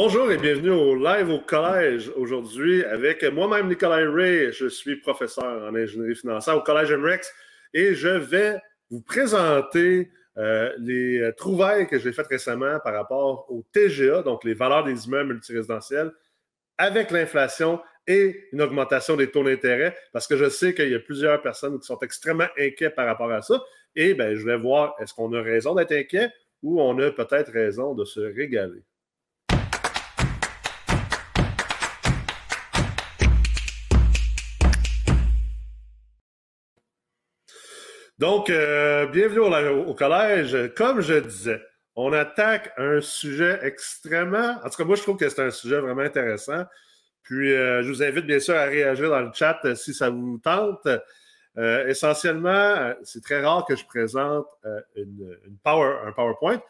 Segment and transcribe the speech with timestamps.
[0.00, 4.52] Bonjour et bienvenue au live au collège aujourd'hui avec moi-même Nicolas Ray.
[4.52, 7.34] Je suis professeur en ingénierie financière au collège MREX
[7.74, 13.64] et je vais vous présenter euh, les trouvailles que j'ai faites récemment par rapport au
[13.72, 16.12] TGA, donc les valeurs des immeubles multirésidentiels,
[16.78, 21.00] avec l'inflation et une augmentation des taux d'intérêt, parce que je sais qu'il y a
[21.00, 23.60] plusieurs personnes qui sont extrêmement inquiets par rapport à ça.
[23.96, 26.30] Et ben, je vais voir, est-ce qu'on a raison d'être inquiet
[26.62, 28.84] ou on a peut-être raison de se régaler.
[38.18, 40.72] Donc, euh, bienvenue au, collège.
[40.76, 41.62] Comme je disais,
[41.94, 44.56] on attaque un sujet extrêmement...
[44.64, 46.64] En tout cas, moi, je trouve que c'est un sujet vraiment intéressant.
[47.22, 50.10] Puis, euh, je vous invite bien sûr à réagir dans le chat euh, si ça
[50.10, 50.88] vous tente.
[51.56, 54.46] essentiellement, c'est très rare que je présente
[54.96, 56.60] une, un PowerPoint,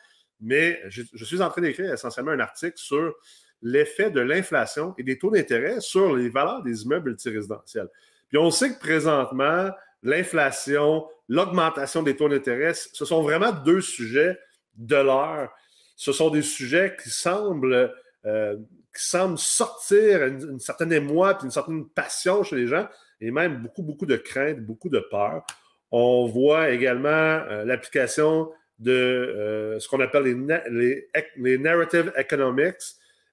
[0.42, 3.14] mais je, je suis en train d'écrire essentiellement un article sur
[3.62, 7.88] l'effet de l'inflation et des taux d'intérêt sur les valeurs des immeubles multirésidentiels.
[8.28, 9.70] Puis on sait que présentement,
[10.02, 14.38] l'inflation, l'augmentation des taux d'intérêt, ce sont vraiment deux sujets
[14.76, 15.50] de l'heure.
[15.96, 17.92] Ce sont des sujets qui semblent,
[18.24, 18.56] euh,
[18.96, 22.88] qui semblent sortir une, certaine émoi puis une certaine passion chez les gens
[23.20, 25.44] et même beaucoup, beaucoup de crainte, beaucoup de peur.
[25.90, 30.22] On voit également euh, l'application de euh, ce qu'on appelle
[30.70, 32.76] les, les, narrative economics,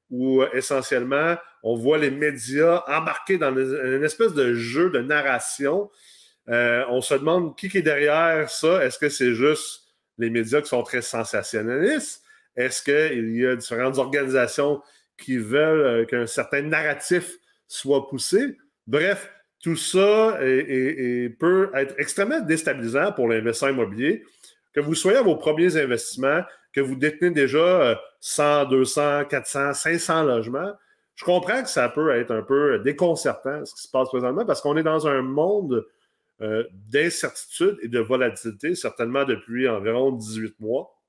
[0.10, 5.90] où essentiellement, on voit les médias embarqués dans une espèce de jeu de narration
[6.50, 8.86] euh, on se demande qui est derrière ça.
[8.86, 9.84] Est-ce que c'est juste
[10.18, 12.24] les médias qui sont très sensationnalistes?
[12.56, 14.82] Est-ce qu'il y a différentes organisations
[15.18, 17.38] qui veulent euh, qu'un certain narratif
[17.68, 18.58] soit poussé?
[18.88, 20.38] Bref, tout ça
[21.40, 24.24] peut être extrêmement déstabilisant pour l'investisseur immobilier.
[24.74, 30.24] Que vous soyez à vos premiers investissements, que vous détenez déjà 100, 200, 400, 500
[30.24, 30.74] logements,
[31.16, 34.62] je comprends que ça peut être un peu déconcertant ce qui se passe présentement parce
[34.62, 35.86] qu'on est dans un monde
[36.42, 41.02] euh, d'incertitude et de volatilité, certainement depuis environ 18 mois.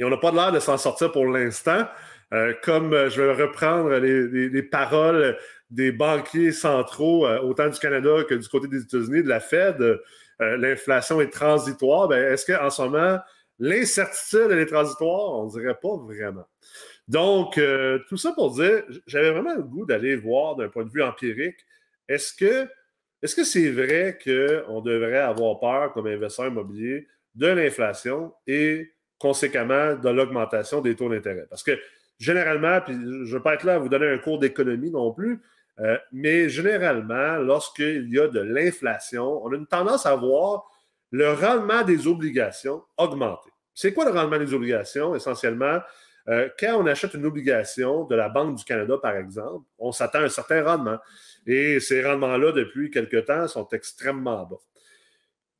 [0.00, 1.86] Et on n'a pas l'air de s'en sortir pour l'instant.
[2.32, 5.38] Euh, comme euh, je vais reprendre les, paroles
[5.70, 10.00] des banquiers centraux, autant du Canada que du côté des États-Unis, de la Fed,
[10.40, 12.08] l'inflation est transitoire.
[12.08, 13.20] Ben, est-ce qu'en ce moment,
[13.60, 15.38] l'incertitude, est transitoire?
[15.38, 16.48] On ne dirait pas vraiment.
[17.06, 17.60] Donc,
[18.08, 21.64] tout ça pour dire, j'avais vraiment le goût d'aller voir d'un point de vue empirique,
[22.08, 22.68] est-ce que
[23.24, 29.94] est-ce que c'est vrai qu'on devrait avoir peur comme investisseur immobilier de l'inflation et conséquemment
[29.94, 31.46] de l'augmentation des taux d'intérêt?
[31.48, 31.72] Parce que
[32.18, 35.10] généralement, puis je ne veux pas être là à vous donner un cours d'économie non
[35.10, 35.40] plus,
[35.80, 40.70] euh, mais généralement, lorsqu'il y a de l'inflation, on a une tendance à voir
[41.10, 43.48] le rendement des obligations augmenter.
[43.72, 45.14] C'est quoi le rendement des obligations?
[45.14, 45.80] Essentiellement,
[46.28, 50.20] euh, quand on achète une obligation de la Banque du Canada, par exemple, on s'attend
[50.20, 50.98] à un certain rendement.
[51.46, 54.56] Et ces rendements-là, depuis quelque temps, sont extrêmement bas.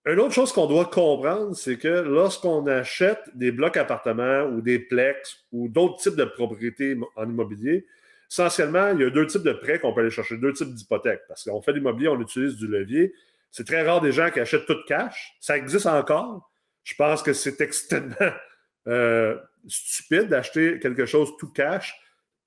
[0.06, 4.78] Une autre chose qu'on doit comprendre, c'est que lorsqu'on achète des blocs appartements ou des
[4.78, 7.86] plex ou d'autres types de propriétés en immobilier,
[8.30, 11.22] essentiellement, il y a deux types de prêts qu'on peut aller chercher, deux types d'hypothèques.
[11.26, 13.14] Parce qu'on fait l'immobilier, on utilise du levier.
[13.50, 15.36] C'est très rare des gens qui achètent tout cash.
[15.40, 16.50] Ça existe encore.
[16.82, 18.14] Je pense que c'est extrêmement
[18.88, 22.00] euh, stupide d'acheter quelque chose tout cash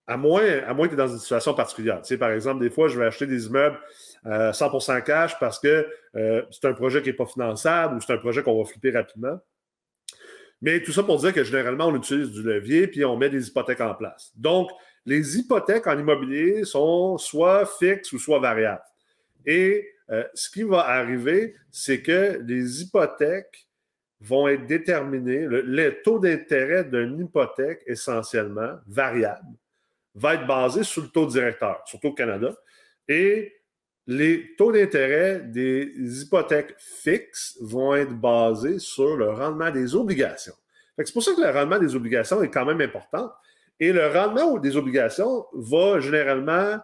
[0.07, 2.01] à moins, à moins que tu es dans une situation particulière.
[2.01, 3.77] Tu sais, par exemple, des fois, je vais acheter des immeubles
[4.25, 8.13] 100% euh, cash parce que euh, c'est un projet qui n'est pas finançable ou c'est
[8.13, 9.39] un projet qu'on va flipper rapidement.
[10.61, 13.49] Mais tout ça pour dire que généralement, on utilise du levier puis on met des
[13.49, 14.31] hypothèques en place.
[14.35, 14.71] Donc,
[15.05, 18.81] les hypothèques en immobilier sont soit fixes ou soit variables.
[19.45, 23.66] Et euh, ce qui va arriver, c'est que les hypothèques
[24.19, 29.45] vont être déterminées, le taux d'intérêt d'une hypothèque essentiellement variable
[30.15, 32.55] va être basé sur le taux directeur, surtout au Canada.
[33.07, 33.53] Et
[34.07, 40.55] les taux d'intérêt des hypothèques fixes vont être basés sur le rendement des obligations.
[40.97, 43.31] C'est pour ça que le rendement des obligations est quand même important.
[43.79, 46.79] Et le rendement des obligations va généralement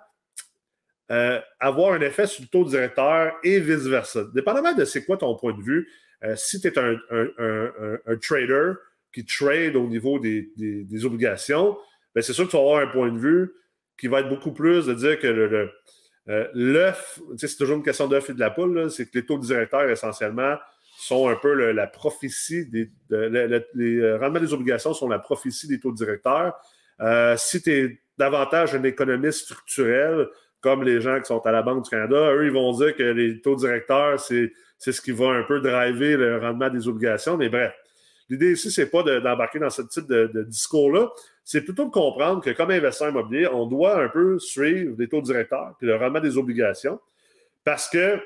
[1.11, 4.25] euh, avoir un effet sur le taux directeur et vice-versa.
[4.35, 5.89] Dépendamment de c'est quoi ton point de vue,
[6.23, 8.73] euh, si tu es un, trader
[9.13, 11.77] qui trade au niveau des obligations,
[12.15, 13.51] ben, c'est sûr que tu vas avoir un point de vue
[13.99, 15.71] qui va être beaucoup plus de dire que le,
[16.29, 19.37] euh, l'œuf, c'est toujours une question d'œuf et de la poule, c'est que les taux
[19.37, 20.57] directeurs, essentiellement,
[20.97, 22.91] sont un peu la prophétie des.
[23.09, 26.55] les euh, rendements des obligations sont la prophétie des taux directeurs.
[27.37, 30.27] Si tu es davantage un économiste structurel,
[30.61, 33.03] comme les gens qui sont à la Banque du Canada, eux, ils vont dire que
[33.03, 34.53] les taux directeurs, c'est,
[34.83, 37.37] c'est ce qui va un peu driver le rendement des obligations.
[37.37, 37.73] Mais bref,
[38.29, 41.09] l'idée ici, c'est pas d'embarquer dans ce type de discours-là
[41.43, 45.21] c'est plutôt de comprendre que comme investisseur immobilier, on doit un peu suivre les taux
[45.21, 46.99] directeurs puis le rendement des obligations
[47.63, 48.19] parce que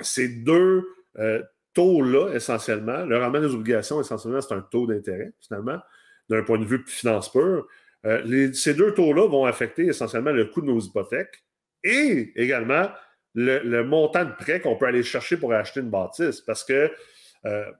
[0.00, 0.84] ces deux
[1.18, 1.42] euh,
[1.72, 5.78] taux-là, essentiellement, le rendement des obligations, essentiellement, c'est un taux d'intérêt, finalement,
[6.28, 7.66] d'un point de vue finance pure.
[8.04, 11.44] Euh, ces deux taux-là vont affecter essentiellement le coût de nos hypothèques
[11.82, 12.88] et également
[13.34, 16.40] le, montant de prêt qu'on peut aller chercher pour acheter une bâtisse.
[16.40, 16.90] Parce que
[17.46, 17.70] euh,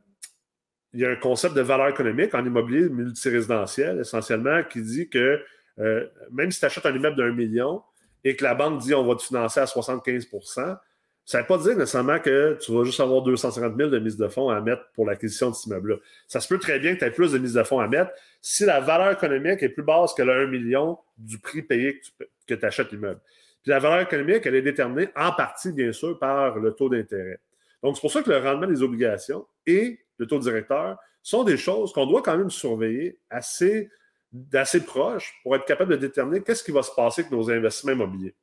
[0.93, 5.43] il y a un concept de valeur économique en immobilier multirésidentiel, essentiellement, qui dit que
[5.81, 7.83] euh, même si tu achètes un immeuble d'un million
[8.23, 10.79] et que la banque dit on va te financer à 75%
[11.25, 14.17] ça ne veut pas dire nécessairement que tu vas juste avoir 250 000 de mise
[14.17, 15.97] de fonds à mettre pour l'acquisition de cet immeuble-là.
[16.29, 18.11] Ça se peut très bien que tu aies plus de mise de fonds à mettre
[18.43, 21.99] si la valeur économique est plus basse que le 1 million du prix payé
[22.47, 23.21] que tu achètes l'immeuble.
[23.65, 27.41] Puis la valeur économique, elle est déterminée en partie, bien sûr, par le taux d'intérêt.
[27.83, 31.57] Donc, c'est pour ça que le rendement des obligations et le taux directeur sont des
[31.57, 33.89] choses qu'on doit quand même surveiller assez,
[34.31, 37.93] d'assez proche pour être capable de déterminer qu'est-ce qui va se passer avec nos investissements
[37.93, 38.35] immobiliers.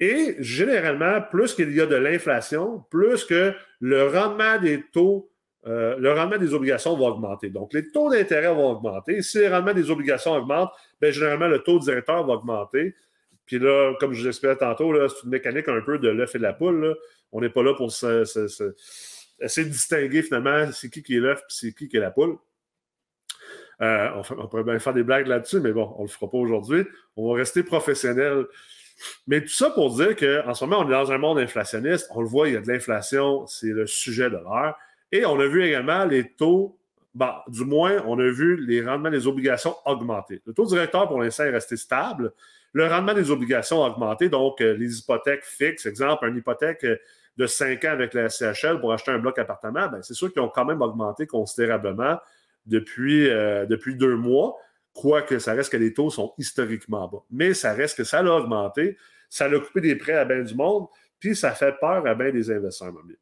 [0.00, 5.30] Et généralement, plus qu'il y a de l'inflation, plus que le rendement des taux,
[5.68, 7.50] euh, le rendement des obligations va augmenter.
[7.50, 9.22] Donc, les taux d'intérêt vont augmenter.
[9.22, 12.96] Si le rendement des obligations augmente, bien, généralement, le taux directeur va augmenter.
[13.50, 16.44] Puis là, comme je l'expliquais tantôt, c'est une mécanique un peu de l'œuf et de
[16.44, 16.96] la poule.
[17.32, 21.44] On n'est pas là pour essayer de distinguer finalement c'est qui qui est l'œuf et
[21.48, 22.38] c'est qui qui est la poule.
[23.82, 26.38] Euh, on, pourrait bien faire des blagues là-dessus, mais bon, on ne le fera pas
[26.38, 26.84] aujourd'hui.
[27.16, 28.46] On va rester professionnel.
[29.26, 32.06] Mais tout ça pour dire qu'en ce moment, on est dans un monde inflationniste.
[32.14, 34.78] On le voit, il y a de l'inflation, c'est le sujet de l'heure.
[35.10, 36.78] Et on a vu également les taux,
[37.14, 40.40] bah, du moins, on a vu les rendements des obligations augmenter.
[40.46, 42.32] Le taux directeur, pour l'instant, est resté stable,
[42.72, 46.96] le rendement des obligations a augmenté, donc euh, les hypothèques fixes, exemple, une hypothèque euh,
[47.36, 50.42] de 5 ans avec la CHL pour acheter un bloc appartement, ben, c'est sûr qu'ils
[50.42, 52.18] ont quand même augmenté considérablement
[52.66, 54.56] depuis, euh, depuis deux mois,
[54.92, 57.22] quoique ça reste que les taux sont historiquement bas.
[57.30, 58.96] Mais ça reste que ça a augmenté,
[59.28, 60.86] ça a coupé des prêts à bien du monde,
[61.18, 63.18] puis ça fait peur à bien des investisseurs immobiliers.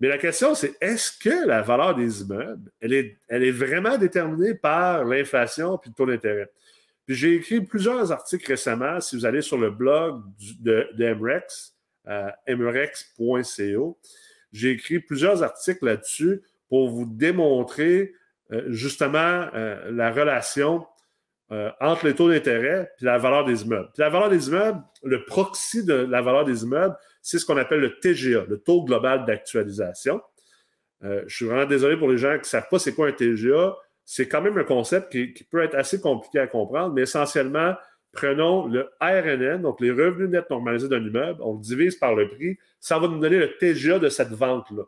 [0.00, 3.98] Mais la question, c'est est-ce que la valeur des immeubles, elle est, elle est vraiment
[3.98, 6.50] déterminée par l'inflation puis le taux d'intérêt?
[7.14, 9.00] J'ai écrit plusieurs articles récemment.
[9.00, 10.22] Si vous allez sur le blog
[10.60, 11.74] de, MREX,
[12.06, 13.98] euh, mrex.co,
[14.52, 18.14] j'ai écrit plusieurs articles là-dessus pour vous démontrer
[18.52, 20.86] euh, justement euh, la relation
[21.80, 23.88] entre les taux d'intérêt et la valeur des immeubles.
[23.98, 27.80] la valeur des immeubles, le proxy de la valeur des immeubles, c'est ce qu'on appelle
[27.80, 30.22] le TGA, le taux global d'actualisation.
[31.02, 33.74] je suis vraiment désolé pour les gens qui ne savent pas c'est quoi un TGA
[34.12, 37.76] c'est quand même un concept qui, peut être assez compliqué à comprendre, mais essentiellement,
[38.10, 42.28] prenons le RNN, donc les revenus nets normalisés d'un immeuble, on le divise par le
[42.28, 44.82] prix, ça va nous donner le TGA de cette vente-là.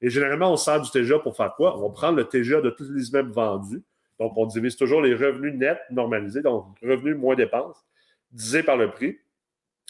[0.00, 1.76] Et généralement, on sert du TGA pour faire quoi?
[1.76, 3.82] On va prendre le TGA de tous les immeubles vendus.
[4.20, 7.84] Donc, on divise toujours les revenus nets normalisés, donc revenus moins dépenses,
[8.30, 9.18] divisé par le prix.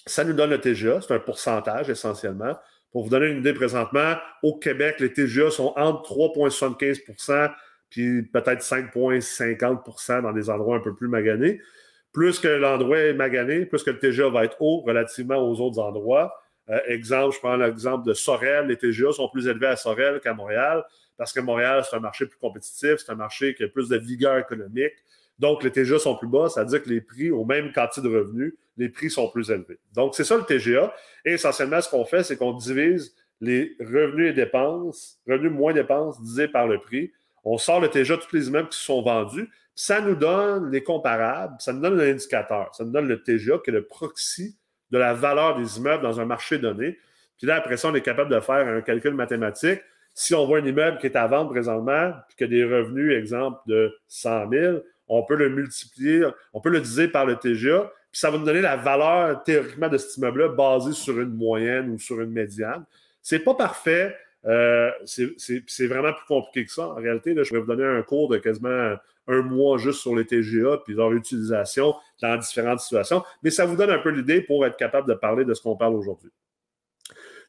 [0.06, 2.56] Ça nous donne le TGA, c'est un pourcentage essentiellement.
[2.92, 7.52] Pour vous donner une idée présentement, au Québec, les TGA sont entre 3,75
[7.90, 11.60] puis peut-être 5,50% dans des endroits un peu plus maganés.
[12.12, 15.78] Plus que l'endroit est magané, plus que le TGA va être haut relativement aux autres
[15.80, 16.34] endroits.
[16.68, 18.66] Euh, exemple, je prends l'exemple de Sorel.
[18.66, 20.84] Les TGA sont plus élevés à Sorel qu'à Montréal
[21.20, 23.98] parce que Montréal, c'est un marché plus compétitif, c'est un marché qui a plus de
[23.98, 24.94] vigueur économique.
[25.38, 28.00] Donc, les TGA sont plus bas, ça veut dire que les prix, au même quantité
[28.00, 29.78] de revenus, les prix sont plus élevés.
[29.92, 30.94] Donc, c'est ça le TGA.
[31.26, 36.18] Et essentiellement, ce qu'on fait, c'est qu'on divise les revenus et dépenses, revenus moins dépenses
[36.22, 37.12] divisés par le prix
[37.44, 41.54] on sort le TGA tous les immeubles qui sont vendus, ça nous donne les comparables,
[41.58, 44.56] ça nous donne un indicateur, ça nous donne le TGA qui est le proxy
[44.90, 46.98] de la valeur des immeubles dans un marché donné.
[47.38, 49.80] Puis là, après ça, on est capable de faire un calcul mathématique.
[50.14, 53.16] Si on voit un immeuble qui est à vendre présentement, puis qui a des revenus,
[53.16, 54.78] exemple, de 100 000,
[55.08, 58.44] on peut le multiplier, on peut le diviser par le TGA, puis ça va nous
[58.44, 62.84] donner la valeur théoriquement de cet immeuble-là basée sur une moyenne ou sur une médiane.
[63.22, 64.16] C'est pas parfait.
[64.46, 66.88] Euh, c'est vraiment plus compliqué que ça.
[66.88, 70.26] En réalité, je vais vous donner un cours de quasiment un mois juste sur les
[70.26, 74.66] TGA puis leur utilisation dans différentes situations, mais ça vous donne un peu l'idée pour
[74.66, 76.30] être capable de parler de ce qu'on parle aujourd'hui.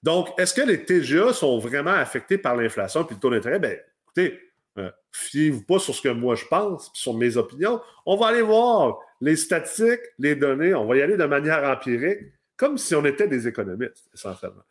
[0.03, 3.59] Donc, est-ce que les TGA sont vraiment affectés par l'inflation puis le taux d'intérêt?
[3.59, 4.39] Bien, écoutez,
[4.77, 7.81] euh, fiez-vous pas sur ce que moi je pense, sur mes opinions.
[8.05, 12.19] On va aller voir les statistiques, les données, on va y aller de manière empirique
[12.61, 14.61] comme si on était des économistes, essentiellement.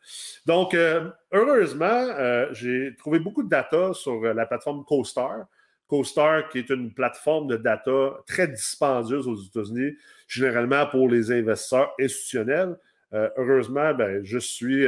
[0.45, 5.45] Donc, euh, heureusement, euh, j'ai trouvé beaucoup de data sur euh, la plateforme CoStar.
[5.89, 9.91] CoStar, qui est une plateforme de data très dispendieuse aux États-Unis,
[10.25, 12.77] généralement pour les investisseurs institutionnels.
[13.11, 14.87] heureusement, ben, je suis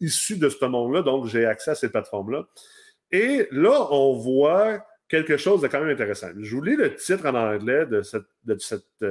[0.00, 2.44] issu de ce monde-là, donc j'ai accès à cette plateforme-là.
[3.10, 6.28] Et là, on voit quelque chose de quand même intéressant.
[6.38, 9.06] Je vous lis le titre en anglais de, cette,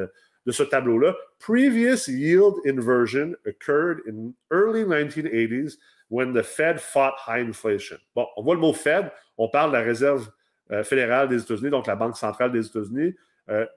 [0.49, 1.15] de ce tableau-là.
[1.37, 5.77] Previous yield inversion occurred in early 1980s
[6.09, 7.97] when the Fed fought high inflation.
[8.15, 10.27] Bon, on voit le mot Fed, on parle de la Réserve
[10.71, 13.13] euh, fédérale des États-Unis, donc la Banque centrale des États-Unis.
[13.49, 13.67] Euh,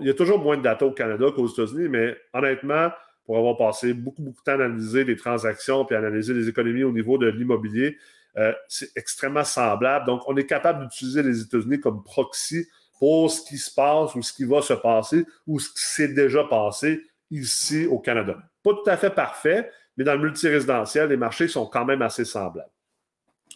[0.00, 2.90] il y a toujours moins de data au Canada qu'aux États-Unis, mais honnêtement,
[3.24, 6.82] pour avoir passé beaucoup, beaucoup de temps à analyser les transactions puis analyser les économies
[6.82, 7.96] au niveau de l'immobilier,
[8.36, 10.06] euh, c'est extrêmement semblable.
[10.06, 12.66] Donc, on est capable d'utiliser les États-Unis comme proxy
[12.98, 16.08] pour ce qui se passe ou ce qui va se passer ou ce qui s'est
[16.08, 18.36] déjà passé ici au Canada.
[18.62, 22.24] Pas tout à fait parfait, mais dans le multirésidentiel, les marchés sont quand même assez
[22.24, 22.70] semblables.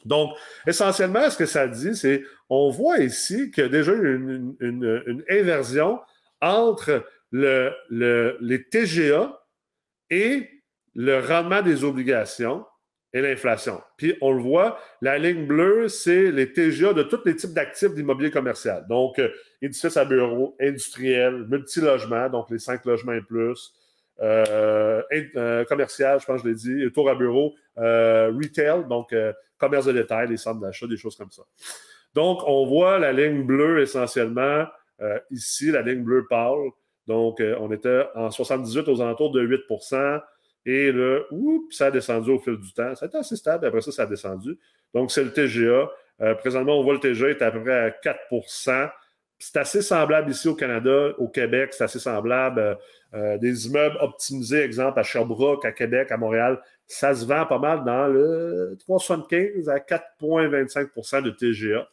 [0.05, 4.55] Donc, essentiellement, ce que ça dit, c'est on voit ici qu'il y a déjà une,
[4.61, 6.01] une, inversion
[6.41, 7.73] entre le,
[8.41, 9.41] les TGA
[10.11, 10.49] et
[10.95, 12.65] le rendement des obligations
[13.13, 13.81] et l'inflation.
[13.97, 17.95] Puis on le voit, la ligne bleue, c'est les TGA de tous les types d'actifs
[17.95, 18.87] d'immobilier commercial.
[18.89, 19.31] Donc, euh,
[19.63, 23.73] édifices à bureaux, industriels, multilogement, donc les cinq logements et plus,
[24.21, 25.03] euh,
[25.37, 29.15] euh, commercial, je pense que je l'ai dit, tour à bureau, retail, donc
[29.57, 31.43] commerce de détail, les centres d'achat, des choses comme ça.
[32.15, 34.67] Donc, on voit la ligne bleue essentiellement
[35.31, 36.71] ici, la ligne bleue pâle.
[37.07, 39.61] Donc, on était en 78 aux alentours de 8
[40.71, 42.95] et là, oups, ça a descendu au fil du temps.
[42.95, 43.67] Ça a été assez stable.
[43.67, 44.59] Après ça, ça a descendu.
[44.95, 45.91] Donc, c'est le TGA.
[46.21, 48.91] Euh, présentement, on voit le TGA est à peu près à 4%
[49.39, 52.61] c'est assez semblable ici au Canada, au Québec, c'est assez semblable.
[52.61, 52.75] Euh,
[53.15, 57.59] euh, des immeubles optimisés, exemple à Sherbrooke, à Québec, à Montréal, ça se vend pas
[57.59, 61.89] mal dans le 3,75 à 4,25% de TGA.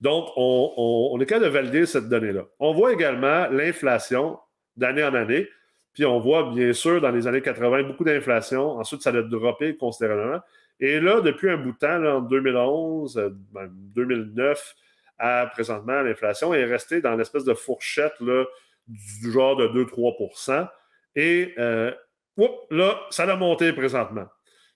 [0.00, 2.44] Donc, on, on est capable de valider cette donnée-là.
[2.58, 4.38] On voit également l'inflation
[4.76, 5.48] d'année en année.
[5.94, 8.78] Puis on voit bien sûr dans les années 80 beaucoup d'inflation.
[8.78, 10.40] Ensuite, ça a droppé considérablement.
[10.80, 13.32] Et là, depuis un bout de temps, en 2011,
[13.94, 14.62] 2009 euh,
[15.18, 18.44] à présentement, l'inflation est restée dans l'espèce de fourchette là,
[18.88, 20.68] du genre de 2-3%
[21.14, 21.92] Et euh,
[22.70, 24.26] là, ça a monté présentement.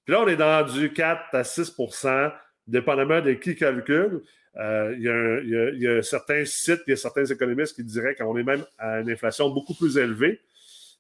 [0.05, 2.33] Puis là, on est dans du 4 à 6%
[2.69, 4.23] dépendamment de qui calcule.
[4.57, 8.43] Euh, il, y a, certains sites, il y a certains économistes qui diraient qu'on est
[8.45, 10.41] même à une inflation beaucoup plus élevée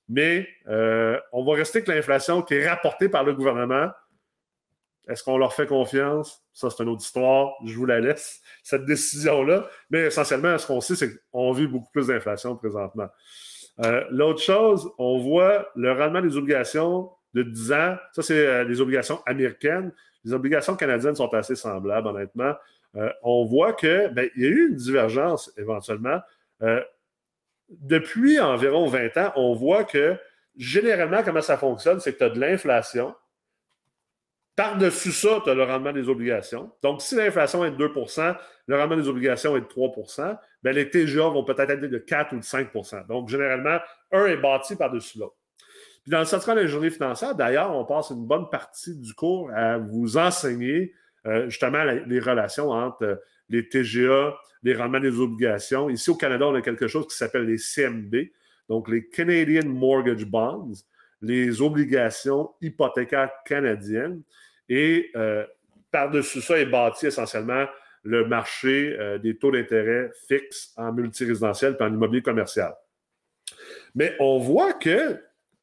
[0.09, 3.91] mais euh, on va rester avec l'inflation qui est rapportée par le gouvernement.
[5.09, 6.43] Est-ce qu'on leur fait confiance?
[6.53, 7.53] Ça, c'est une autre histoire.
[7.65, 9.69] Je vous la laisse, cette décision-là.
[9.91, 13.09] Mais essentiellement, ce qu'on sait, c'est qu'on vit beaucoup plus d'inflation présentement.
[13.85, 17.97] Euh, l'autre chose, on voit le rendement des obligations de 10 ans.
[18.13, 19.93] Ça, c'est euh, les obligations américaines.
[20.25, 22.55] Les obligations canadiennes sont assez semblables, honnêtement.
[23.23, 26.21] on voit qu'il ben, y a eu une divergence éventuellement
[27.69, 30.17] depuis environ 20 ans, on voit que
[30.57, 33.15] généralement, comment ça fonctionne, c'est que tu as de l'inflation.
[34.57, 36.73] Par-dessus ça, tu as le rendement des obligations.
[36.83, 40.91] Donc, si l'inflation est de 2% le rendement des obligations est de 3% bien, les
[40.91, 43.79] TGA vont peut-être être de 4 ou de 5% Donc, généralement,
[44.13, 45.37] un est bâti par-dessus l'autre.
[46.03, 49.79] Puis dans le central journée financière, d'ailleurs, on passe une bonne partie du cours à
[49.79, 50.93] vous enseigner
[51.27, 55.89] euh, justement les relations entre les TGA, les rendements des obligations.
[55.89, 58.15] Ici au Canada, on a quelque chose qui s'appelle les CMB,
[58.69, 60.73] donc les Canadian Mortgage Bonds,
[61.21, 64.23] les obligations hypothécaires canadiennes.
[64.69, 65.47] Et euh,
[65.91, 67.67] par-dessus ça est bâti essentiellement
[68.03, 72.75] le marché euh, des taux d'intérêt fixes en multirésidentiel et en immobilier commercial.
[73.95, 75.21] Mais on voit que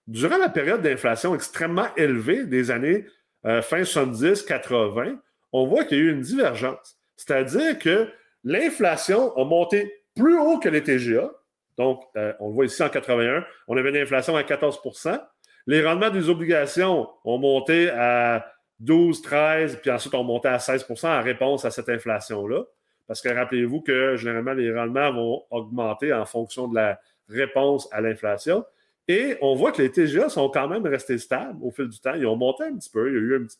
[0.07, 3.05] durant la période d'inflation extrêmement élevée des années
[3.45, 5.17] euh, fin 70-80,
[5.51, 6.99] on voit qu'il y a eu une divergence.
[7.17, 8.09] C'est-à-dire que
[8.43, 11.31] l'inflation a monté plus haut que les TGA.
[11.77, 15.21] Donc, euh, on le voit ici en 81, on avait une inflation à 14%
[15.67, 18.45] Les rendements des obligations ont monté à
[18.79, 22.63] 12, 13, puis ensuite ont monté à 16% en réponse à cette inflation-là.
[23.07, 28.01] Parce que rappelez-vous que généralement, les rendements vont augmenter en fonction de la réponse à
[28.01, 28.65] l'inflation.
[29.07, 32.15] Et on voit que les TGA sont quand même restés stables au fil du temps.
[32.15, 33.59] Ils ont monté un petit peu, il y a eu un petit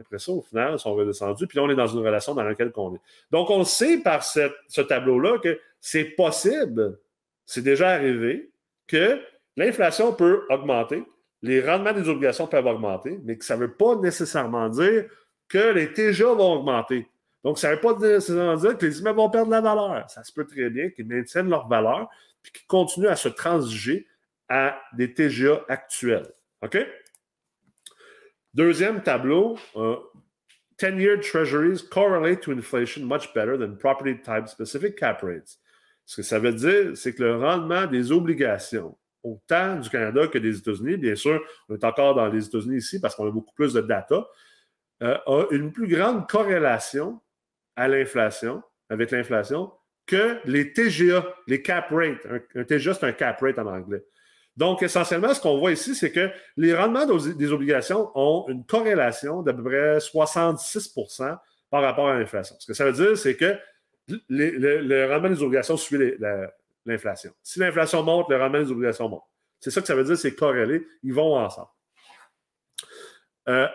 [0.00, 1.46] après ça, au final, ils sont redescendus.
[1.46, 3.00] Puis là, on est dans une relation dans laquelle on est.
[3.30, 6.98] Donc, on sait par ce tableau-là que c'est possible,
[7.44, 8.50] c'est déjà arrivé,
[8.86, 9.20] que
[9.56, 11.04] l'inflation peut augmenter,
[11.42, 15.04] les rendements des obligations peuvent augmenter, mais que ça ne veut pas nécessairement dire
[15.48, 17.08] que les TGA vont augmenter.
[17.44, 20.10] Donc, ça ne veut pas nécessairement dire que les immeubles vont perdre la valeur.
[20.10, 22.08] Ça se peut très bien qu'ils maintiennent leur valeur
[22.42, 24.06] puis qu'ils continuent à se transiger
[24.48, 26.26] à des TGA actuels.
[26.62, 26.78] OK?
[28.56, 29.58] Deuxième tableau,
[30.80, 35.58] 10-year treasuries correlate to inflation much better than property type specific cap rates.
[36.06, 40.38] Ce que ça veut dire, c'est que le rendement des obligations, autant du Canada que
[40.38, 43.52] des États-Unis, bien sûr, on est encore dans les États-Unis ici parce qu'on a beaucoup
[43.54, 44.26] plus de data,
[45.02, 47.20] euh, a une plus grande corrélation
[47.76, 49.70] à l'inflation avec l'inflation
[50.06, 52.24] que les TGA, les cap rates.
[52.54, 54.02] Un, TGA, c'est un cap rate en anglais.
[54.56, 59.42] Donc, essentiellement, ce qu'on voit ici, c'est que les rendements des obligations ont une corrélation
[59.42, 61.38] d'à peu près 66%
[61.70, 62.56] par rapport à l'inflation.
[62.58, 63.56] Ce que ça veut dire, c'est que
[64.28, 66.16] le, rendement des obligations suit
[66.86, 67.32] l'inflation.
[67.42, 69.24] Si l'inflation monte, le rendement des obligations monte.
[69.60, 70.86] C'est ça que ça veut dire, c'est corrélé.
[71.02, 71.68] Ils vont ensemble.
[73.48, 73.66] Euh,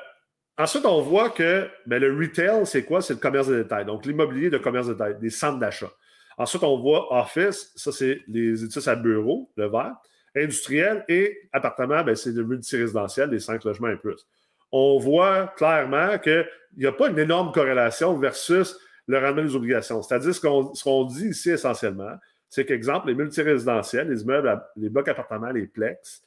[0.57, 3.01] ensuite, on voit que ben, le retail, c'est quoi?
[3.01, 3.85] C'est le commerce de détail.
[3.85, 5.91] Donc, l'immobilier de commerce de détail, des centres d'achat.
[6.37, 9.95] Ensuite, on voit office, ça, c'est les édifices à bureau, le vert.
[10.35, 14.25] Industriel et appartement, ben, c'est le multirésidentiel, les cinq logements et plus.
[14.71, 16.47] On voit clairement qu'il
[16.77, 20.01] n'y a pas une énorme corrélation versus le rendement des obligations.
[20.01, 22.17] C'est-à-dire, ce qu'on dit ici essentiellement,
[22.49, 26.21] c'est qu'exemple, les multirésidentiels, les immeubles, les blocs appartements, les plex,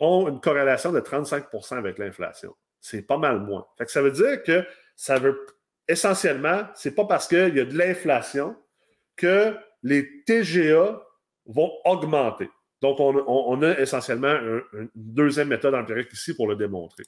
[0.00, 2.54] ont une corrélation de 35% avec l'inflation.
[2.80, 3.66] C'est pas mal moins.
[3.86, 4.64] ça veut dire que
[4.96, 5.46] ça veut
[5.88, 8.56] essentiellement, c'est pas parce qu'il y a de l'inflation
[9.16, 11.02] que les TGA
[11.46, 12.50] vont augmenter.
[12.84, 14.34] Donc, on, a essentiellement
[14.74, 17.04] une deuxième méthode empirique ici pour le démontrer.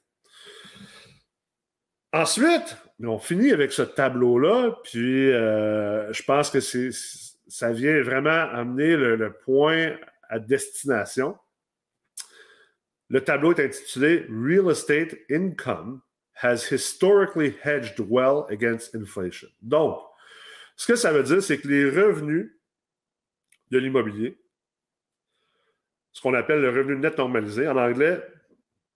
[2.14, 8.96] Ensuite, on finit avec ce tableau-là, puis euh, je pense que ça vient vraiment amener
[8.96, 9.98] le, point
[10.30, 11.36] à destination.
[13.10, 16.00] Le tableau est intitulé Real Estate Income
[16.42, 19.50] has historically hedged well against inflation.
[19.60, 19.98] Donc,
[20.76, 22.50] ce que ça veut dire, c'est que les revenus
[23.70, 24.38] de l'immobilier,
[26.16, 28.18] ce qu'on appelle le revenu net normalisé, en anglais,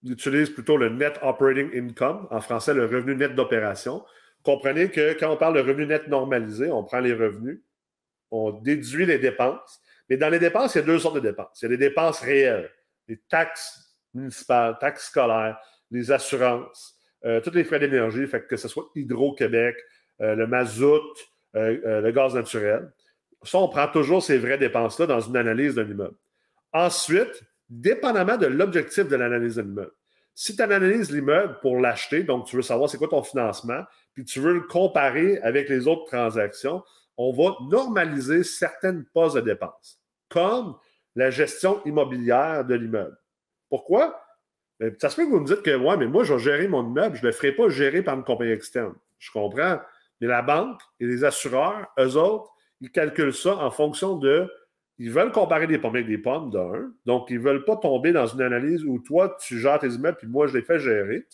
[0.01, 4.03] ils utilisent plutôt le net operating income, en français, le revenu net d'opération.
[4.41, 7.61] Comprenez que quand on parle de revenu net normalisé, on prend les revenus,
[8.31, 11.61] on déduit les dépenses, mais dans les dépenses, il y a deux sortes de dépenses.
[11.61, 12.71] Il y a des dépenses réelles,
[13.07, 15.59] les taxes municipales, taxes scolaires,
[15.91, 19.75] les assurances, euh, tous les frais d'énergie, que ce soit Hydro-Québec,
[20.21, 20.99] euh, le mazout,
[21.55, 22.91] euh, le gaz naturel.
[23.43, 26.15] Ça, on prend toujours ces vraies dépenses-là dans une analyse d'un immeuble.
[26.73, 29.91] Ensuite, dépendamment de l'objectif de l'analyse de l'immeuble,
[30.33, 34.25] si tu analyses l'immeuble pour l'acheter, donc tu veux savoir c'est quoi ton financement, puis
[34.25, 36.83] tu veux le comparer avec les autres transactions,
[37.17, 40.75] on va normaliser certaines postes de dépenses, comme
[41.15, 43.17] la gestion immobilière de l'immeuble.
[43.69, 44.21] Pourquoi?
[44.79, 46.67] Ben, ça se peut que vous me dites que, ouais, mais moi, je vais gérer
[46.67, 48.95] mon immeuble, je ne le ferai pas gérer par une compagnie externe.
[49.19, 49.79] Je comprends.
[50.19, 54.51] Mais la banque et les assureurs, eux autres, ils calculent ça en fonction de.
[55.01, 56.91] Ils veulent comparer des pommes avec des pommes, d'un.
[57.07, 60.17] Donc, ils ne veulent pas tomber dans une analyse où toi, tu gères tes immeubles,
[60.19, 61.25] puis moi, je les fais gérer.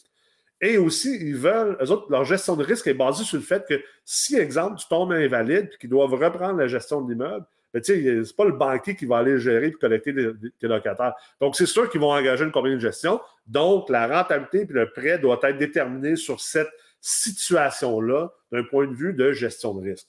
[0.62, 3.66] Et aussi, ils veulent, eux autres, leur gestion de risque est basée sur le fait
[3.68, 3.74] que
[4.06, 7.92] si, exemple, tu tombes invalide puis qu'ils doivent reprendre la gestion de l'immeuble, ben, ce
[7.92, 11.14] n'est pas le banquier qui va aller gérer et collecter tes locataires.
[11.42, 13.20] Donc, c'est sûr qu'ils vont engager une compagnie de gestion.
[13.48, 18.96] Donc, la rentabilité et le prêt doit être déterminé sur cette situation-là d'un point de
[18.96, 20.08] vue de gestion de risque.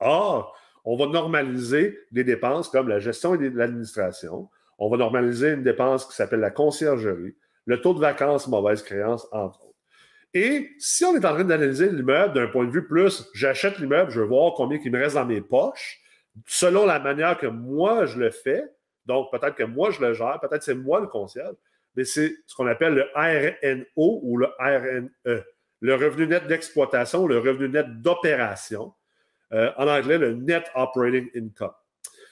[0.00, 4.48] Or, on va normaliser des dépenses comme la gestion et l'administration.
[4.78, 7.34] On va normaliser une dépense qui s'appelle la conciergerie,
[7.66, 9.74] le taux de vacances, mauvaise créance, entre autres.
[10.34, 14.10] Et si on est en train d'analyser l'immeuble d'un point de vue plus, j'achète l'immeuble,
[14.10, 16.00] je veux voir combien il me reste dans mes poches,
[16.46, 18.64] selon la manière que moi je le fais,
[19.06, 21.56] donc peut-être que moi je le gère, peut-être c'est moi le concierge,
[21.96, 25.42] mais c'est ce qu'on appelle le RNO ou le RNE
[25.80, 28.92] le revenu net d'exploitation, le revenu net d'opération.
[29.52, 31.72] Euh, en anglais, le Net Operating Income.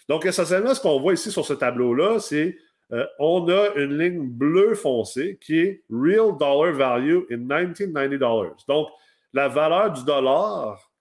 [0.08, 2.56] Donc, essentiellement, ce qu'on voit ici sur ce tableau-là, c'est
[2.92, 8.88] euh, on a une ligne bleue foncée qui est Real Dollar Value in 1990 Donc,
[9.32, 10.92] la valeur du dollar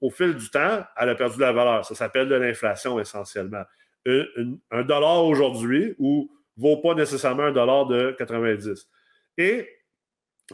[0.00, 1.84] au fil du temps, elle a perdu la valeur.
[1.84, 3.64] Ça s'appelle de l'inflation essentiellement.
[4.06, 8.88] Un, dollar aujourd'hui ou vaut pas nécessairement un dollar de 90.
[9.36, 9.68] Et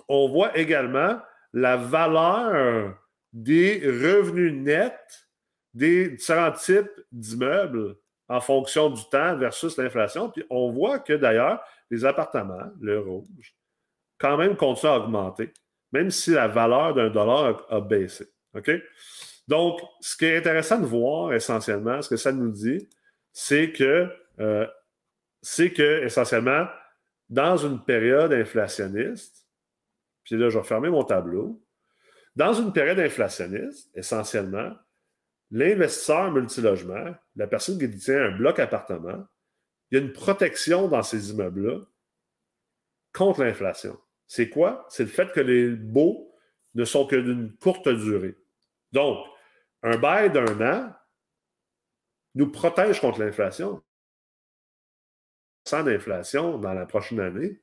[0.08, 1.20] on voit également
[1.52, 2.98] la valeur
[3.36, 5.28] des revenus nets
[5.74, 7.96] des différents types d'immeubles
[8.28, 10.30] en fonction du temps versus l'inflation.
[10.30, 13.54] Puis on voit que d'ailleurs, les appartements, le rouge,
[14.16, 15.52] quand même continuent à augmenter,
[15.92, 18.26] même si la valeur d'un dollar a, baissé.
[18.54, 18.70] OK?
[19.46, 22.88] Donc, ce qui est intéressant de voir essentiellement, ce que ça nous dit,
[23.32, 24.08] c'est que,
[24.40, 24.66] euh,
[25.42, 26.66] c'est que essentiellement,
[27.28, 29.46] dans une période inflationniste,
[30.24, 31.62] puis là, je vais fermer mon tableau.
[32.36, 34.76] Dans une période inflationniste, essentiellement,
[35.50, 39.26] l'investisseur multilogement, la personne qui détient un bloc appartement,
[39.90, 41.80] il y a une protection dans ces immeubles-là
[43.14, 43.98] contre l'inflation.
[44.26, 44.86] C'est quoi?
[44.90, 46.34] C'est le fait que les baux
[46.74, 48.36] ne sont que d'une courte durée.
[48.92, 49.24] Donc,
[49.82, 50.92] un bail d'un an
[52.34, 53.82] nous protège contre l'inflation.
[55.64, 57.60] Sans d'inflation dans la prochaine année,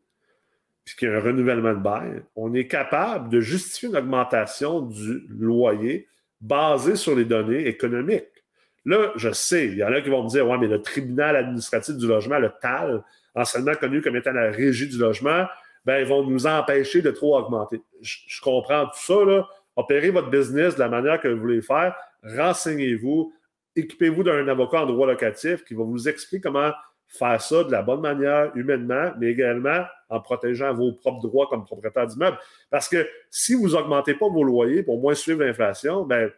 [0.85, 4.81] puis qu'il y a un renouvellement de bail, on est capable de justifier une augmentation
[4.81, 6.07] du loyer
[6.41, 8.27] basé sur les données économiques.
[8.85, 11.37] Là, je sais, il y en a qui vont me dire, ouais, mais le tribunal
[11.37, 15.45] administratif du logement, le TAL, anciennement connu comme étant la régie du logement,
[15.85, 17.81] ben, ils vont nous empêcher de trop augmenter.
[18.01, 19.47] Je, comprends tout ça, là.
[19.75, 21.95] Opérez votre business de la manière que vous voulez faire.
[22.23, 23.33] Renseignez-vous.
[23.75, 26.71] Équipez-vous d'un avocat en droit locatif qui va vous expliquer comment
[27.13, 31.63] faire ça de la bonne manière, humainement, mais également en protégeant vos propres droits comme
[31.63, 32.37] propriétaire d'immeuble.
[32.71, 36.31] Parce que si vous n'augmentez pas vos loyers pour moins suivre l'inflation, ben,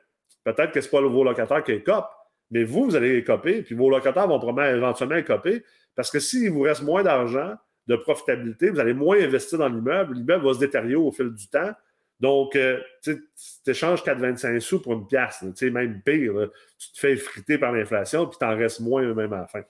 [0.44, 2.12] peut-être que ce n'est pas vos locataires qui écopent,
[2.52, 5.64] mais vous, vous allez écoper, puis vos locataires vont probablement éventuellement écoper.
[5.96, 7.56] Parce que s'il vous reste moins d'argent,
[7.88, 11.48] de profitabilité, vous allez moins investir dans l'immeuble, l'immeuble va se détériorer au fil du
[11.48, 11.72] temps.
[12.20, 13.22] Donc, euh, tu
[13.68, 16.50] échanges 4,25 sous pour une pièce, même pire.
[16.78, 19.62] tu te fais friter par l'inflation, puis tu en restes moins même à la fin.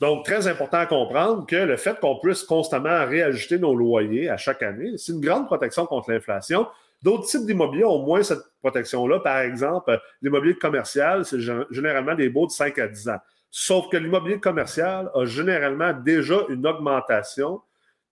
[0.00, 4.38] Donc, très important à comprendre que le fait qu'on puisse constamment réajuster nos loyers à
[4.38, 6.66] chaque année, c'est une grande protection contre l'inflation.
[7.02, 9.20] D'autres types d'immobilier ont moins cette protection-là.
[9.20, 13.18] Par exemple, l'immobilier commercial, c'est généralement des baux de 5 à 10 ans.
[13.50, 17.60] Sauf que l'immobilier commercial a généralement déjà une augmentation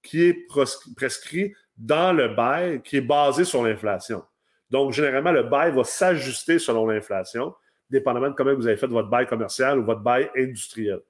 [0.03, 0.47] qui est
[0.95, 4.23] prescrite dans le bail qui est basé sur l'inflation.
[4.71, 7.55] Donc, généralement, le bail va s'ajuster selon l'inflation,
[7.89, 11.01] dépendamment de comment vous avez fait votre bail commercial ou votre bail industriel.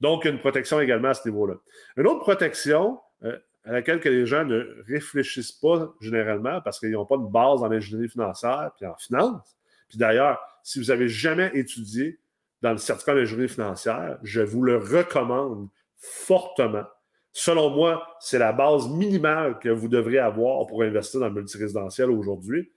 [0.00, 1.54] Donc, une protection également à ce niveau-là.
[1.96, 7.06] Une autre protection euh, à laquelle les gens ne réfléchissent pas généralement parce qu'ils n'ont
[7.06, 9.56] pas de base en ingénierie financière puis en finance.
[9.88, 12.20] Puis d'ailleurs, si vous n'avez jamais étudié
[12.62, 16.84] dans le certificat d'ingénierie financière, je vous le recommande fortement.
[17.32, 22.10] Selon moi, c'est la base minimale que vous devrez avoir pour investir dans le multirésidentiel
[22.10, 22.72] aujourd'hui.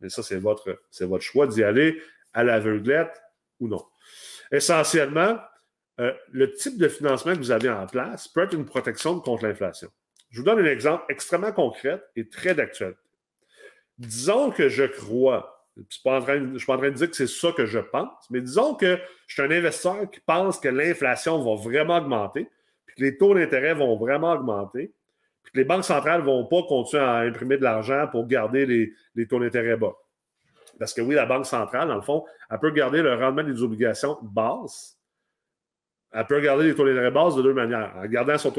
[0.00, 2.00] Mais ça, c'est votre, c'est votre choix d'y aller
[2.32, 3.20] à l'aveuglette
[3.60, 3.84] ou non.
[4.52, 5.38] Essentiellement,
[6.00, 9.46] euh, le type de financement que vous avez en place peut être une protection contre
[9.46, 9.88] l'inflation.
[10.30, 13.00] Je vous donne un exemple extrêmement concret et très d'actualité.
[13.98, 17.52] Disons que je crois je ne suis pas en train de dire que c'est ça
[17.52, 21.54] que je pense, mais disons que je suis un investisseur qui pense que l'inflation va
[21.54, 22.50] vraiment augmenter,
[22.84, 24.92] puis que les taux d'intérêt vont vraiment augmenter,
[25.44, 28.66] puis que les banques centrales ne vont pas continuer à imprimer de l'argent pour garder
[29.14, 29.94] les, taux d'intérêt bas.
[30.80, 33.62] Parce que oui, la Banque centrale, dans le fond, elle peut garder le rendement des
[33.62, 34.97] obligations basses.
[36.12, 37.92] Elle peut garder les taux d'intérêt basses de deux manières.
[37.96, 38.50] En gardant son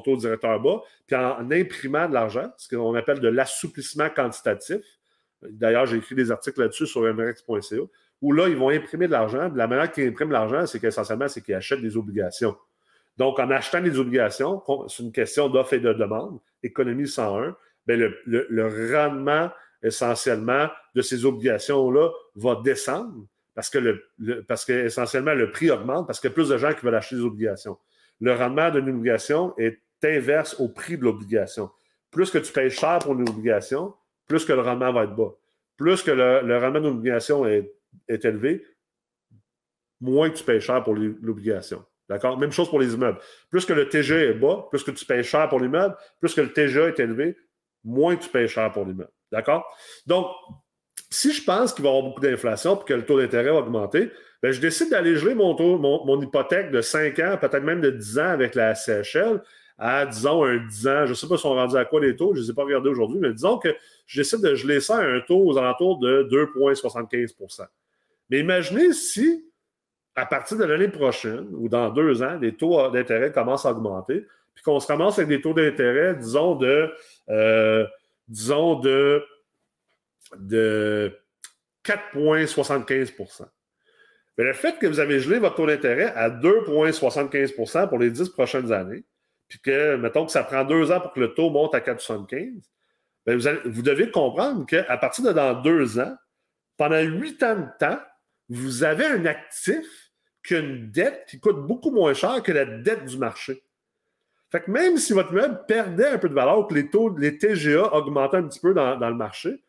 [0.00, 4.82] taux, directeur bas, puis en imprimant de l'argent, ce qu'on appelle de l'assouplissement quantitatif.
[5.42, 7.76] D'ailleurs, j'ai écrit des articles là-dessus sur mrex.ca,
[8.20, 9.50] où là, ils vont imprimer de l'argent.
[9.54, 12.54] La manière qu'ils impriment l'argent, c'est qu'essentiellement, c'est qu'ils achètent des obligations.
[13.16, 17.96] Donc, en achetant des obligations, c'est une question d'offre et de demande, économie 101, bien
[17.96, 19.50] le, le, rendement
[19.82, 26.06] essentiellement de ces obligations-là va descendre parce que, le, parce que essentiellement le prix augmente
[26.06, 27.78] parce qu'il y a plus de gens qui veulent acheter des obligations.
[28.20, 31.70] Le rendement d'une obligation est inverse au prix de l'obligation.
[32.10, 33.94] Plus que tu payes cher pour une obligation,
[34.26, 35.32] plus que le rendement va être bas.
[35.76, 37.72] Plus que le, rendement d'obligation est,
[38.08, 38.64] est élevé,
[40.00, 41.84] moins que tu payes cher pour l'obligation.
[42.08, 42.38] D'accord?
[42.38, 43.20] Même chose pour les immeubles.
[43.50, 46.40] Plus que le TGA est bas, plus que tu payes cher pour l'immeuble, plus que
[46.40, 47.36] le TGA est élevé,
[47.84, 49.12] moins que tu payes cher pour l'immeuble.
[49.30, 49.64] D'accord?
[50.06, 50.26] Donc,
[51.10, 53.58] si je pense qu'il va y avoir beaucoup d'inflation et que le taux d'intérêt va
[53.58, 54.10] augmenter,
[54.42, 57.90] ben, je décide d'aller geler mon, taux, mon, hypothèque de 5 ans, peut-être même de
[57.90, 59.42] 10 ans avec la CHL
[59.76, 61.04] à, disons, un 10 ans.
[61.06, 62.54] Je ne sais pas si on rendus à quoi les taux, je ne les ai
[62.54, 63.74] pas regardés aujourd'hui, mais disons que
[64.06, 67.66] je décide de geler ça à un taux aux alentours de 2,75%
[68.30, 69.44] Mais imaginez si,
[70.14, 74.26] à partir de l'année prochaine ou dans deux ans, les taux d'intérêt commencent à augmenter,
[74.54, 76.90] puis qu'on se ramasse avec des taux d'intérêt, disons, de,
[77.28, 77.86] euh,
[78.28, 79.22] disons, de,
[80.36, 81.18] de
[81.84, 83.48] 4,75
[84.38, 88.30] mais le fait que vous avez gelé votre taux d'intérêt à 2,75% pour les 10
[88.30, 89.04] prochaines années,
[89.48, 92.62] puis que, mettons que ça prend deux ans pour que le taux monte à 4,75,
[93.26, 96.16] bien vous, vous, devez comprendre qu'à partir de dans deux ans,
[96.78, 98.00] pendant huit ans de temps,
[98.48, 100.10] vous avez un actif
[100.42, 103.62] qui a une dette qui coûte beaucoup moins cher que la dette du marché.
[104.50, 107.36] Fait que même si votre meuble perdait un peu de valeur, que les taux, les
[107.36, 109.62] TGA augmentaient un petit peu dans le marché,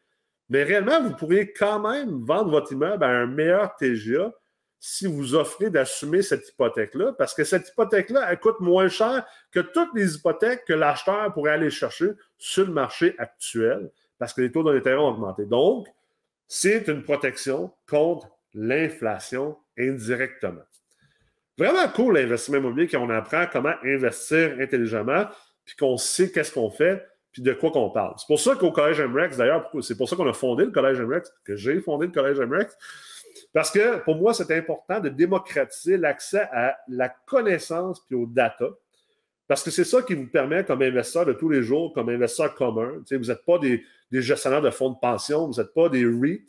[0.51, 4.33] mais réellement, vous pourriez quand même vendre votre immeuble à un meilleur TGA
[4.81, 9.61] si vous offrez d'assumer cette hypothèque-là, parce que cette hypothèque-là, elle coûte moins cher que
[9.61, 14.51] toutes les hypothèques que l'acheteur pourrait aller chercher sur le marché actuel, parce que les
[14.51, 15.45] taux d'intérêt ont augmenté.
[15.45, 15.87] Donc,
[16.49, 20.65] c'est une protection contre l'inflation indirectement.
[21.57, 25.27] Vraiment cool l'investissement immobilier qu'on apprend comment investir intelligemment,
[25.63, 28.13] puis qu'on sait qu'est-ce qu'on fait, puis de quoi qu'on parle.
[28.17, 31.01] C'est pour ça qu'au Collège MREX, d'ailleurs, c'est pour ça qu'on a fondé le Collège
[31.01, 32.77] MREX, que j'ai fondé le Collège MREX,
[33.53, 38.67] parce que pour moi, c'est important de démocratiser l'accès à la connaissance puis aux data.
[39.47, 42.55] Parce que c'est ça qui vous permet, comme investisseur de tous les jours, comme investisseur
[42.55, 46.45] commun, vous n'êtes pas des, gestionnaires de fonds de pension, vous n'êtes pas des REIT,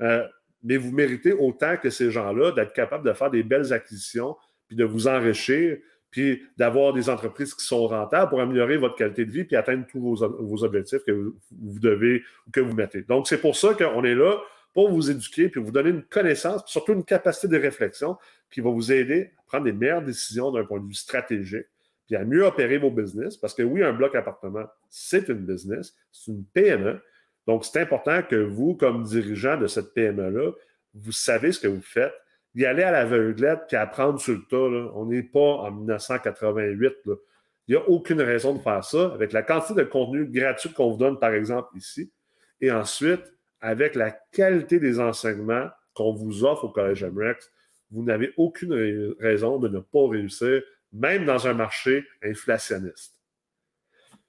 [0.00, 0.26] euh,
[0.64, 4.76] mais vous méritez autant que ces gens-là d'être capables de faire des belles acquisitions, puis
[4.76, 5.78] de vous enrichir,
[6.10, 9.86] puis d'avoir des entreprises qui sont rentables pour améliorer votre qualité de vie, puis atteindre
[9.86, 13.02] tous vos, objectifs que vous, devez, que vous mettez.
[13.02, 14.40] Donc, c'est pour ça qu'on est là
[14.74, 18.16] pour vous éduquer, puis vous donner une connaissance, puis surtout une capacité de réflexion
[18.50, 21.66] qui va vous aider à prendre des meilleures décisions d'un point de vue stratégique,
[22.06, 23.36] puis à mieux opérer vos business.
[23.36, 27.00] Parce que oui, un bloc appartement, c'est une business, c'est une PME.
[27.46, 30.52] Donc, c'est important que vous, comme dirigeant de cette PME-là,
[30.94, 32.14] vous savez ce que vous faites,
[32.54, 34.90] d'y aller à l'aveuglette puis apprendre sur le tas.
[34.94, 36.94] On n'est pas en 1988.
[37.06, 37.16] Il
[37.68, 40.98] n'y a aucune raison de faire ça avec la quantité de contenu gratuit qu'on vous
[40.98, 42.12] donne, par exemple, ici.
[42.60, 47.50] Et ensuite, avec la qualité des enseignements qu'on vous offre au Collège MREX,
[47.90, 53.16] vous n'avez aucune raison de ne pas réussir, même dans un marché inflationniste.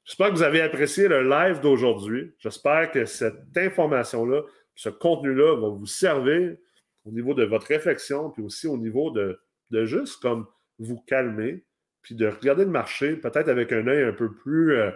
[0.03, 2.33] J'espère que vous avez apprécié le live d'aujourd'hui.
[2.39, 4.41] J'espère que cette information-là,
[4.75, 6.57] ce contenu-là va vous servir
[7.05, 9.39] au niveau de votre réflexion, puis aussi au niveau de,
[9.85, 10.47] juste comme
[10.79, 11.65] vous calmer,
[12.01, 14.91] puis de regarder le marché peut-être avec un œil un peu plus euh,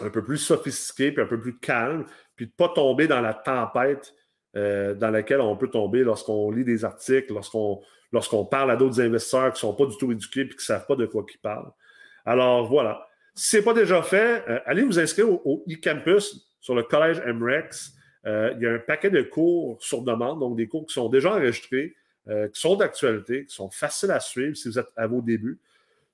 [0.00, 3.20] un peu plus sophistiqué, puis un peu plus calme, puis de ne pas tomber dans
[3.20, 4.14] la tempête
[4.56, 9.52] euh, dans laquelle on peut tomber lorsqu'on lit des articles, lorsqu'on parle à d'autres investisseurs
[9.52, 11.38] qui ne sont pas du tout éduqués et qui ne savent pas de quoi ils
[11.38, 11.72] parlent.
[12.24, 13.06] Alors voilà.
[13.34, 17.22] Si ce n'est pas déjà fait, euh, allez vous inscrire au, e-campus sur le collège
[17.26, 17.94] MREX.
[18.26, 21.08] Euh, il y a un paquet de cours sur demande, donc des cours qui sont
[21.08, 21.94] déjà enregistrés,
[22.28, 25.58] qui sont d'actualité, qui sont faciles à suivre si vous êtes à vos débuts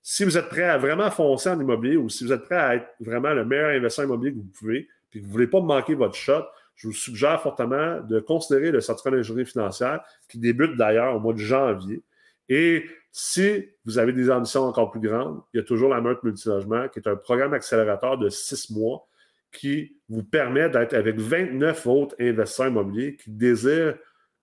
[0.02, 2.76] si vous êtes prêt à vraiment foncer en immobilier ou si vous êtes prêt à
[2.76, 5.60] être vraiment le meilleur investisseur immobilier que vous pouvez, puis que vous ne voulez pas
[5.60, 6.44] manquer votre shot,
[6.76, 11.34] je vous suggère fortement de considérer le certificat d'ingénierie financière qui débute d'ailleurs au mois
[11.34, 12.02] de janvier.
[12.48, 16.24] Et si vous avez des ambitions encore plus grandes, il y a toujours la Meurtre
[16.24, 19.07] Multilogement, qui est un programme accélérateur de six mois
[19.52, 23.96] qui vous permet d'être avec 29 autres investisseurs immobiliers qui désirent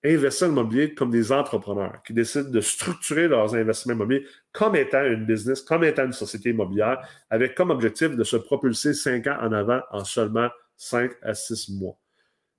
[0.04, 5.04] investir en immobilier comme des entrepreneurs qui décident de structurer leurs investissements immobiliers comme étant
[5.04, 9.38] une business, comme étant une société immobilière, avec comme objectif de se propulser cinq ans
[9.42, 11.98] en avant en seulement cinq à six mois.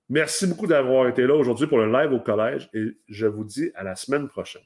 [0.09, 3.70] Merci beaucoup d'avoir été là aujourd'hui pour le live au collège et je vous dis
[3.74, 4.62] à la semaine prochaine.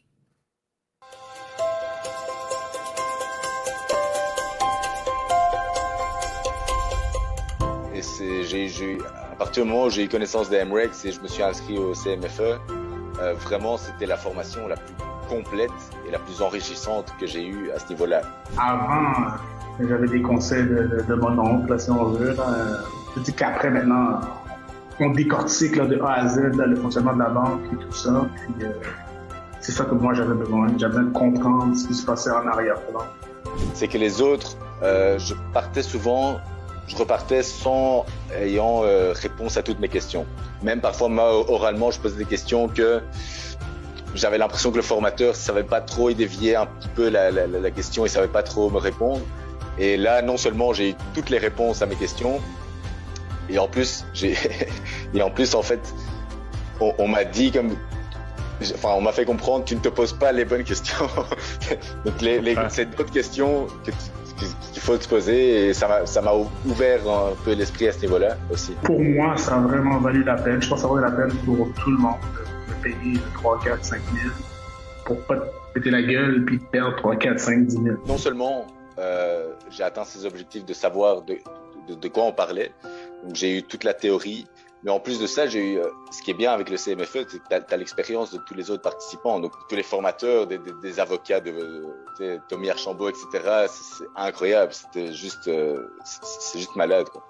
[8.20, 8.98] Et j'ai
[9.40, 11.94] partir du moment où j'ai eu connaissance des MREX et je me suis inscrit au
[11.94, 12.60] CMFE,
[13.20, 14.94] euh, vraiment, c'était la formation la plus
[15.30, 15.70] complète
[16.06, 18.20] et la plus enrichissante que j'ai eue à ce niveau-là.
[18.58, 19.32] Avant,
[19.80, 22.36] euh, j'avais des conseils de, de, mon oncle, si on veut.
[23.16, 24.20] Je dis qu'après, maintenant,
[25.00, 28.26] on décortique là, de A à Z le fonctionnement de la banque et tout ça.
[28.36, 28.72] Puis, euh,
[29.60, 30.68] c'est ça que moi, j'avais besoin.
[30.76, 33.06] J'avais besoin de comprendre ce qui se passait en arrière-plan.
[33.72, 36.40] C'est que les autres, euh, je partais souvent
[36.90, 38.04] je repartais sans
[38.36, 40.26] ayant euh, réponse à toutes mes questions.
[40.62, 43.00] Même parfois, moi, oralement, je posais des questions que
[44.16, 47.46] j'avais l'impression que le formateur savait pas trop, il déviait un petit peu la, la,
[47.46, 49.20] la question, il savait pas trop me répondre.
[49.78, 52.40] Et là, non seulement j'ai eu toutes les réponses à mes questions,
[53.48, 54.34] et en plus, j'ai,
[55.14, 55.80] et en plus, en fait,
[56.80, 57.76] on, on m'a dit comme,
[58.74, 61.08] enfin, on m'a fait comprendre, tu ne te poses pas les bonnes questions.
[62.04, 63.92] Donc, les, les, d'autres questions que
[64.72, 65.88] qu'il faut se poser et ça
[66.22, 66.32] m'a
[66.66, 68.72] ouvert un peu l'esprit à ce niveau-là aussi.
[68.82, 70.60] Pour moi, ça a vraiment valu la peine.
[70.62, 72.14] Je pense que ça vaut la peine pour tout le monde
[72.68, 74.34] de, payer 3, 4, 5 000
[75.04, 77.86] pour pas te péter la gueule puis perdre 3, 4, 5, 10 000.
[78.06, 78.66] Non seulement
[78.98, 81.36] euh, j'ai atteint ces objectifs de savoir de,
[81.88, 82.72] de, de quoi on parlait,
[83.34, 84.46] j'ai eu toute la théorie,
[84.82, 87.26] mais en plus de ça, j'ai eu, euh, ce qui est bien avec le CMFE,
[87.28, 91.40] c'est que tu l'expérience de tous les autres participants, donc tous les formateurs, des, avocats,
[91.40, 91.84] de,
[92.18, 93.66] de Tommy Archambault, etc.
[93.68, 97.08] C'est incroyable, c'était juste, euh, c'est juste malade.
[97.10, 97.22] Quoi.